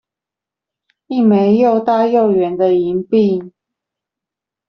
[1.05, 3.51] 一枚又大又圓的銀幣